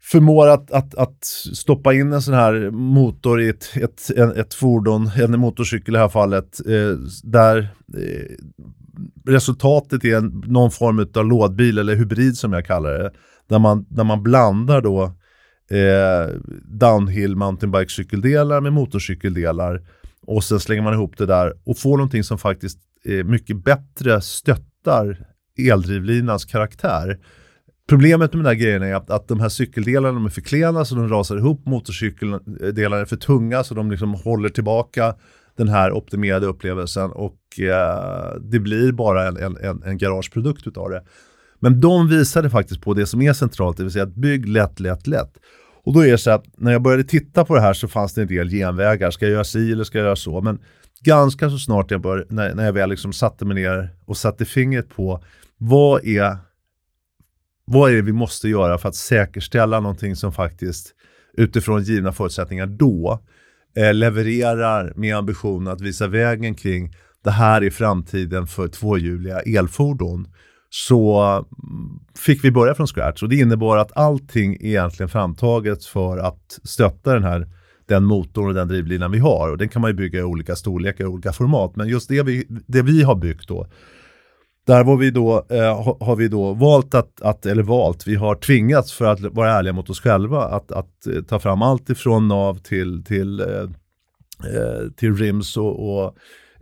[0.02, 5.12] förmår att, att, att stoppa in en sån här motor i ett, ett, ett, fordon,
[5.16, 7.58] en motorcykel i det här fallet, eh, där
[7.98, 8.36] eh,
[9.26, 13.12] resultatet är någon form av lådbil eller hybrid som jag kallar det.
[13.50, 15.19] Där man, där man blandar då
[15.70, 19.82] eh, downhill mountainbike cykeldelar med motorcykeldelar
[20.22, 24.22] och sen slänger man ihop det där och får någonting som faktiskt eh, mycket bättre
[24.22, 25.26] stöttar
[25.58, 27.20] eldrivlinans karaktär.
[27.90, 30.96] Problemet med den här grejen är att, att de här cykeldelarna är för klena så
[30.96, 35.16] de rasar ihop, motorcykeldelarna är för tunga så de liksom håller tillbaka
[35.56, 41.04] den här optimerade upplevelsen och eh, det blir bara en, en, en garageprodukt utav det.
[41.60, 44.80] Men de visade faktiskt på det som är centralt, det vill säga att bygg lätt,
[44.80, 45.34] lätt, lätt.
[45.84, 48.14] Och då är det så att när jag började titta på det här så fanns
[48.14, 49.12] det en del genvägar.
[49.12, 50.42] Ska jag göra si eller ska jag göra så?
[50.42, 50.60] Men
[51.04, 54.46] ganska så snart jag började, när, när jag väl liksom satte mig ner och satte
[54.46, 55.24] fingret på
[55.58, 56.38] vad är,
[57.66, 60.96] vad är det vi måste göra för att säkerställa någonting som faktiskt
[61.34, 63.20] utifrån givna förutsättningar då
[63.76, 70.28] eh, levererar med ambition att visa vägen kring det här är framtiden för tvåhjuliga elfordon
[70.70, 73.24] så mm, fick vi börja från scratch.
[73.24, 77.48] Och det innebar att allting är egentligen framtaget för att stötta den här
[77.86, 79.50] den motorn och den drivlinan vi har.
[79.52, 81.76] Och den kan man ju bygga i olika storlekar och olika format.
[81.76, 83.68] Men just det vi, det vi har byggt då
[84.70, 88.36] där var vi då, eh, har vi då valt att, att, eller valt, vi har
[88.36, 92.28] tvingats för att vara ärliga mot oss själva att, att eh, ta fram allt ifrån
[92.28, 96.18] nav till, till, eh, eh till rims och, och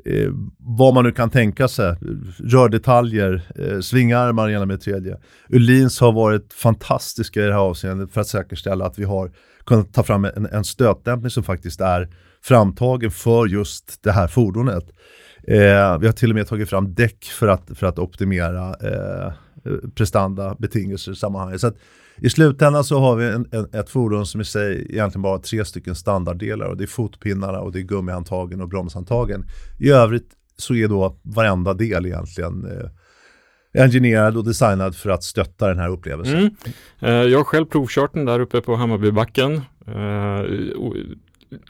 [0.05, 1.95] eh, vad man nu kan tänka sig.
[2.39, 5.17] Rördetaljer, eh, svingarmar ena med tredje.
[5.49, 9.31] Ulins har varit fantastiska i det här avseendet för att säkerställa att vi har
[9.65, 12.09] kunnat ta fram en, en stötdämpning som faktiskt är
[12.43, 14.85] framtagen för just det här fordonet.
[15.47, 19.33] Eh, vi har till och med tagit fram däck för att, för att optimera eh,
[19.95, 21.61] prestanda betingelser i sammanhanget.
[21.61, 21.75] Så att,
[22.21, 25.39] i slutändan så har vi en, en, ett fordon som i sig egentligen bara har
[25.39, 29.45] tre stycken standarddelar och det är fotpinnarna och det är gummihandtagen och bromshandtagen.
[29.79, 32.89] I övrigt så är då varenda del egentligen eh,
[33.83, 36.37] engineerad och designad för att stötta den här upplevelsen.
[36.37, 36.53] Mm.
[36.99, 39.61] Eh, jag har själv provkört den där uppe på Hammarbybacken.
[39.87, 40.41] Eh,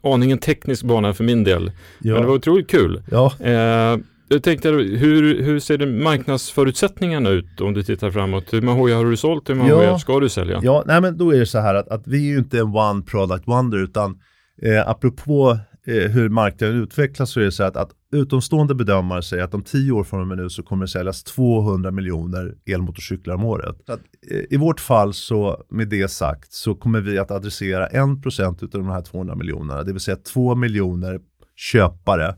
[0.03, 1.71] aningen teknisk bana för min del.
[1.99, 2.13] Ja.
[2.13, 3.03] Men det var otroligt kul.
[3.11, 3.33] Ja.
[3.39, 3.97] Eh,
[4.29, 8.53] jag tänkte, hur, hur ser det marknadsförutsättningarna ut om du tittar framåt?
[8.53, 9.49] Hur många hojar har du sålt?
[9.49, 10.59] Hur många ja, hojar ska du sälja?
[10.63, 12.75] Ja, nej men då är det så här att, att vi är ju inte en
[12.75, 14.19] one product wonder utan
[14.61, 19.43] eh, apropå eh, hur marknaden utvecklas så är det så att, att utomstående bedömare säger
[19.43, 23.35] att om tio år från och med nu så kommer det säljas 200 miljoner elmotorcyklar
[23.35, 23.89] om året.
[23.89, 23.99] Att,
[24.31, 28.69] eh, I vårt fall så med det sagt så kommer vi att adressera 1% av
[28.69, 31.19] de här 200 miljonerna, det vill säga 2 miljoner
[31.55, 32.35] köpare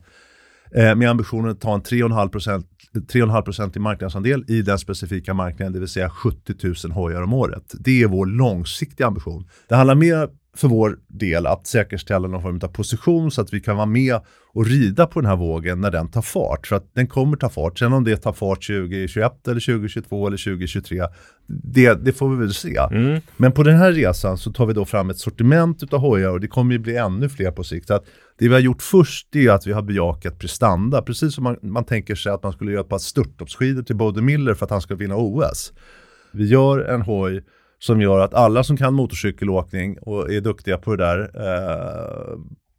[0.76, 5.88] Eh, med ambitionen att ta en 3,5% i marknadsandel i den specifika marknaden, det vill
[5.88, 6.54] säga 70
[6.86, 7.74] 000 hojar om året.
[7.80, 9.48] Det är vår långsiktiga ambition.
[9.68, 13.60] Det handlar mer för vår del att säkerställa någon form av position så att vi
[13.60, 14.20] kan vara med
[14.54, 16.68] och rida på den här vågen när den tar fart.
[16.68, 17.80] För att den kommer ta fart.
[17.80, 21.04] Sen om det tar fart 2021 eller 2022 eller 2023,
[21.48, 22.78] det, det får vi väl se.
[22.92, 23.22] Mm.
[23.38, 26.40] Men på den här resan så tar vi då fram ett sortiment av hojar och
[26.40, 27.88] det kommer ju bli ännu fler på sikt.
[27.88, 28.06] Så att
[28.38, 31.84] det vi har gjort först är att vi har bejakat prestanda, precis som man, man
[31.84, 34.82] tänker sig att man skulle göra ett par störtloppsskidor till Bode Miller för att han
[34.82, 35.74] ska vinna OS.
[36.32, 37.44] Vi gör en hoj
[37.80, 42.38] som gör att alla som kan motorcykelåkning och är duktiga på det där eh,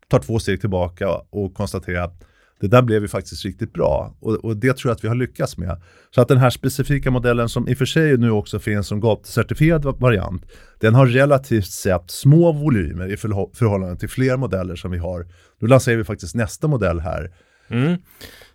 [0.09, 2.25] tar två steg tillbaka och konstaterar att
[2.61, 5.15] det där blev ju faktiskt riktigt bra och, och, det tror jag att vi har
[5.15, 5.83] lyckats med.
[6.11, 9.01] Så att den här specifika modellen som i och för sig nu också finns som
[9.01, 10.43] gatucertifierad variant,
[10.81, 15.27] den har relativt sett små volymer i förhållande till fler modeller som vi har.
[15.61, 17.31] Nu lanserar vi faktiskt nästa modell här
[17.71, 17.97] Mm.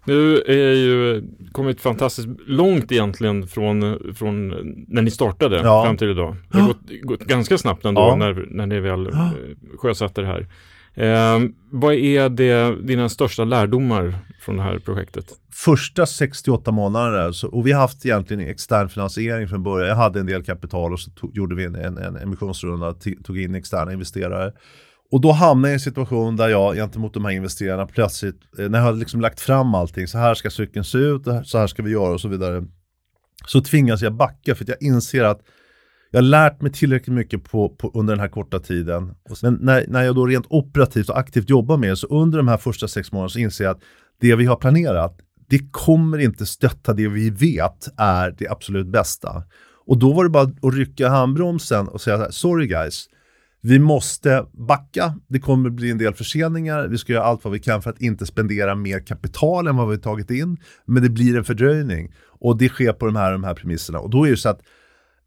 [0.07, 4.47] Nu är ju kommit fantastiskt långt egentligen från, från
[4.87, 5.83] när ni startade Ja.
[5.85, 6.35] fram till idag.
[6.51, 8.15] Det har gått, gått ganska snabbt ändå Ja.
[8.15, 9.29] när, när ni väl eh,
[9.77, 10.47] sjösatte det här.
[10.93, 11.39] Eh,
[11.71, 15.25] vad är det, dina största lärdomar från det här projektet?
[15.53, 19.89] första 68 månaderna, så, och vi har haft egentligen extern finansiering från början.
[19.89, 22.93] Jag hade en del kapital och så tog, gjorde vi en, en, en emissionsrunda,
[23.23, 24.51] tog in externa investerare.
[25.11, 28.69] Och då hamnade jag i en situation där jag gentemot de här investerarna plötsligt, eh,
[28.69, 31.67] när jag hade liksom lagt fram allting, så här ska cykeln se ut, så här
[31.67, 32.63] ska vi göra och så vidare.
[33.47, 35.41] Så tvingas jag backa för att jag inser att
[36.11, 39.15] jag har lärt mig tillräckligt mycket på, på, under den här korta tiden.
[39.29, 42.37] Och sen när, när jag då rent operativt och aktivt jobbar med det, så under
[42.37, 43.81] de här första sex månaderna så inser jag att
[44.21, 49.43] det vi har planerat, det kommer inte stötta det vi vet är det absolut bästa.
[49.87, 53.05] Och då var det bara att rycka handbromsen och säga så här, sorry guys,
[53.67, 57.59] vi måste backa, det kommer bli en del förseningar, vi ska göra allt vad vi
[57.59, 61.37] kan för att inte spendera mer kapital än vad vi tagit in, men det blir
[61.37, 62.13] en fördröjning.
[62.39, 63.99] Och det sker på de här, de här premisserna.
[63.99, 64.61] Och då är det så att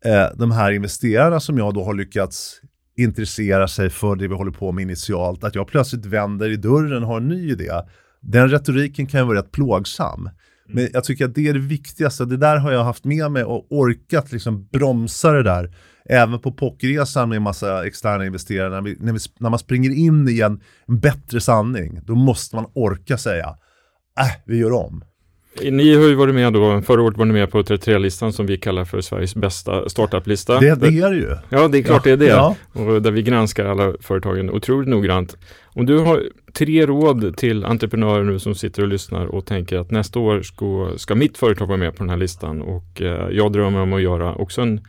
[0.05, 2.61] eh, de här investerarna som jag då har lyckats
[2.97, 7.03] intressera sig för det vi håller på med initialt, att jag plötsligt vänder i dörren
[7.03, 7.71] och har en ny idé.
[8.21, 10.31] Den retoriken kan ju vara rätt plågsam.
[10.69, 12.25] Men jag tycker att det är det viktigaste.
[12.25, 15.75] Det där har jag haft med mig och orkat liksom bromsa det där.
[16.09, 18.71] Även på pockresan med massa externa investerare.
[18.71, 22.57] När, vi, när, vi, när man springer in i en, en bättre sanning, då måste
[22.57, 23.47] man orka säga,
[24.21, 25.05] äh, vi gör om.
[25.63, 28.57] Ni har ju varit med då, förra året var ni med på 33-listan som vi
[28.57, 30.61] kallar för Sveriges bästa startup-lista.
[30.61, 31.37] Det, det är det ju.
[31.49, 32.27] Ja, det är klart det är det.
[32.27, 32.57] Ja.
[32.73, 35.37] Och där vi granskar alla företagen otroligt noggrant.
[35.65, 36.23] Om du har
[36.55, 40.93] tre råd till entreprenörer nu som sitter och lyssnar och tänker att nästa år ska,
[40.97, 44.03] ska mitt företag vara med på den här listan och eh, jag drömmer om att
[44.03, 44.81] göra också en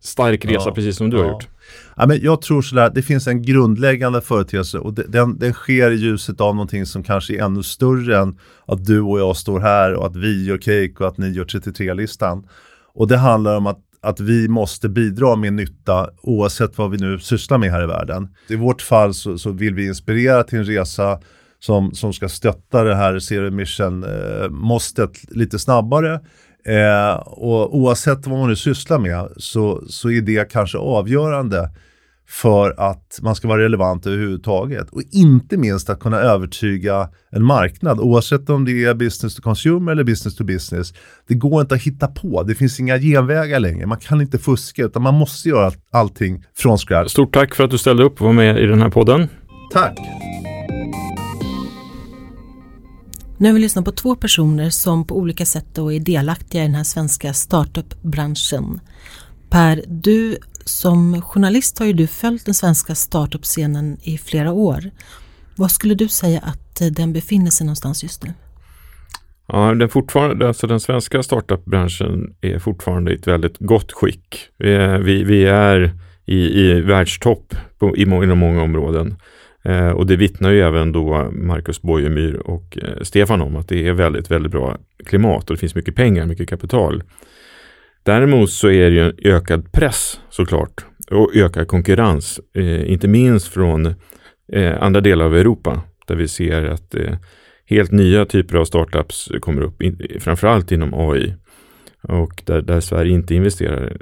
[0.00, 0.74] stark resa Ja.
[0.74, 1.30] precis som du har Ja.
[1.30, 1.48] gjort.
[1.96, 5.94] Ja, men jag tror sådär, det finns en grundläggande företeelse och den, den sker i
[5.94, 9.94] ljuset av någonting som kanske är ännu större än att du och jag står här
[9.94, 12.44] och att vi gör cake och att ni gör 33-listan.
[12.94, 17.18] Och det handlar om att, att vi måste bidra med nytta oavsett vad vi nu
[17.18, 18.28] sysslar med här i världen.
[18.48, 21.20] I vårt fall så, så vill vi inspirera till en resa
[21.60, 26.20] som, som ska stötta det här zero emission eh, lite snabbare.
[26.68, 31.70] Eh, och oavsett vad man nu sysslar med så, så är det kanske avgörande
[32.28, 34.90] för att man ska vara relevant överhuvudtaget.
[34.90, 39.92] Och inte minst att kunna övertyga en marknad, oavsett om det är business to consumer
[39.92, 40.92] eller business to business.
[41.28, 43.86] Det går inte att hitta på, det finns inga genvägar längre.
[43.86, 47.10] Man kan inte fuska, utan man måste göra all- allting från scratch.
[47.10, 49.28] Stort tack för att du ställde upp och var med i den här podden.
[49.72, 49.98] Tack!
[53.40, 56.66] Nu har vi lyssnat på två personer som på olika sätt då är delaktiga i
[56.66, 58.80] den här svenska startup-branschen.
[59.50, 64.90] Per, du som journalist har ju du följt den svenska startup-scenen i flera år.
[65.56, 68.32] Vad skulle du säga att eh, den befinner sig någonstans just nu?
[69.48, 74.48] Ja, den, fortfarande, alltså den svenska startup-branschen är fortfarande i ett väldigt gott skick.
[74.58, 79.16] Vi är, vi, vi är i, i världstopp på, inom många områden.
[79.64, 83.88] Eh, och det vittnar ju även då Marcus Bojemyr och eh, Stefan om att det
[83.88, 87.02] är väldigt, väldigt bra klimat och det finns mycket pengar, mycket kapital.
[88.02, 93.48] Däremot så är det ju en ökad press såklart och ökad konkurrens, eh, inte minst
[93.48, 93.86] från
[94.52, 97.14] eh, andra delar av Europa där vi ser att eh,
[97.66, 101.34] helt nya typer av startups kommer upp, in, framförallt inom AI
[102.02, 103.96] och där, där Sverige inte investerar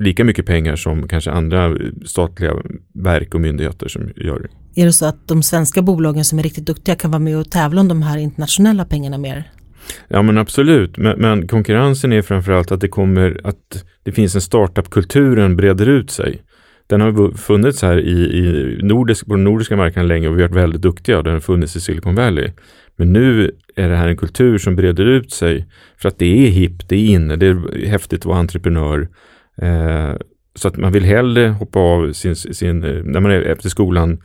[0.00, 2.56] lika mycket pengar som kanske andra eh, statliga
[2.94, 4.48] verk och myndigheter som gör.
[4.74, 7.50] Är det så att de svenska bolagen som är riktigt duktiga kan vara med och
[7.50, 9.50] tävla om de här internationella pengarna mer?
[10.08, 14.40] Ja men absolut, men, men konkurrensen är framförallt att det kommer att det finns en
[14.40, 16.42] startup-kulturen breder ut sig.
[16.86, 20.48] Den har funnits här i, i nordisk, på den nordiska marknaden länge och vi har
[20.48, 22.50] varit väldigt duktiga och den har funnits i Silicon Valley.
[22.96, 25.66] Men nu är det här en kultur som breder ut sig
[25.96, 29.08] för att det är hippt, det är inne, det är häftigt att vara entreprenör.
[29.62, 30.12] Eh,
[30.54, 34.18] så att man vill hellre hoppa av sin, sin, eh, när man är efter skolan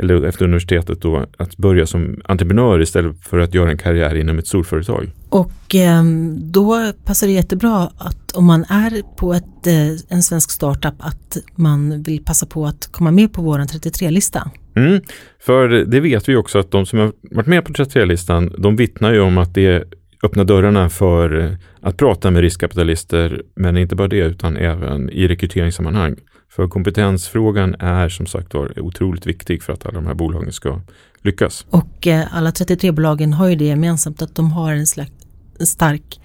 [0.00, 4.38] eller efter universitetet då, att börja som entreprenör istället för att göra en karriär inom
[4.38, 5.10] ett storföretag.
[5.28, 6.04] Och eh,
[6.36, 11.36] då passar det jättebra att om man är på ett, eh, en svensk startup att
[11.54, 14.50] man vill passa på att komma med på våran 33-lista.
[14.74, 15.00] Mm,
[15.40, 19.12] för det vet vi också att de som har varit med på 33-listan, de vittnar
[19.12, 19.84] ju om att det
[20.22, 25.28] öppnar dörrarna för eh, att prata med riskkapitalister, men inte bara det, utan även i
[25.28, 26.16] rekryteringssammanhang.
[26.50, 30.80] För kompetensfrågan är som sagt var otroligt viktig för att alla de här bolagen ska
[31.22, 31.66] lyckas.
[31.70, 35.12] Och eh, alla 33-bolagen har ju det gemensamt att de har en, slags,
[35.58, 36.20] en stark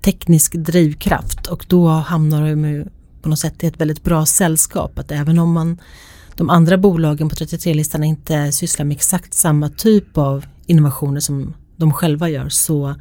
[0.00, 2.84] teknisk drivkraft och då hamnar de ju
[3.22, 4.98] på något sätt i ett väldigt bra sällskap.
[4.98, 5.80] Att även om man,
[6.36, 11.92] de andra bolagen på 33-listan inte sysslar med exakt samma typ av innovationer som de
[11.92, 12.94] själva gör så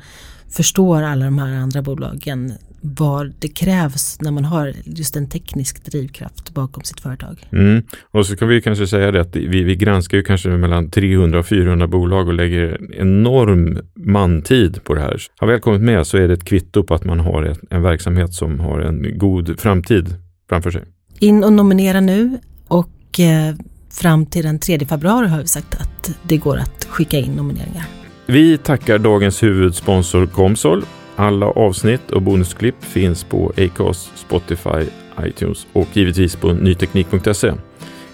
[0.50, 5.86] förstår alla de här andra bolagen vad det krävs när man har just en teknisk
[5.86, 7.48] drivkraft bakom sitt företag.
[7.52, 7.84] Mm.
[8.12, 11.40] Och så kan vi kanske säga det att vi, vi granskar ju kanske mellan 300
[11.40, 15.22] och 400 bolag och lägger enorm mantid på det här.
[15.40, 17.82] Har väl kommit med så är det ett kvitto på att man har en, en
[17.82, 20.16] verksamhet som har en god framtid
[20.50, 20.84] framför sig.
[21.20, 23.56] In och nominera nu och eh,
[23.92, 27.86] fram till den 3 februari har vi sagt att det går att skicka in nomineringar.
[28.26, 30.86] Vi tackar dagens huvudsponsor Comsol
[31.22, 34.86] alla avsnitt och bonusklipp finns på Acast, Spotify,
[35.24, 37.54] iTunes och givetvis på nyteknik.se.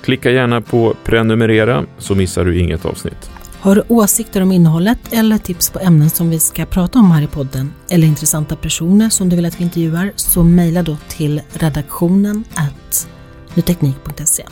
[0.01, 3.32] Klicka gärna på prenumerera så missar du inget avsnitt.
[3.60, 7.22] Har du åsikter om innehållet eller tips på ämnen som vi ska prata om här
[7.22, 11.41] i podden eller intressanta personer som du vill att vi intervjuar så mejla då till
[11.53, 12.43] redaktionen
[13.53, 14.43] nyteknik.se.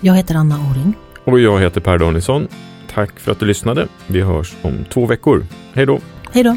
[0.00, 0.94] Jag heter Anna Oring.
[1.24, 2.48] Och jag heter Per Danielsson.
[2.94, 3.88] Tack för att du lyssnade.
[4.06, 5.46] Vi hörs om två veckor.
[5.72, 6.00] Hej då!
[6.32, 6.56] Hej då!